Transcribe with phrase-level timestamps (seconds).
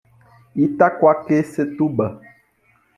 [0.65, 2.05] Itaquaquecetuba